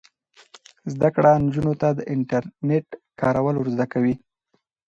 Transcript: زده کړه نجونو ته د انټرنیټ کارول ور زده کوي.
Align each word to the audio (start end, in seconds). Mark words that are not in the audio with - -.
زده 0.93 1.09
کړه 1.15 1.31
نجونو 1.45 1.73
ته 1.81 1.87
د 1.97 1.99
انټرنیټ 2.13 2.87
کارول 3.21 3.55
ور 3.57 3.67
زده 3.75 3.85
کوي. 3.93 4.15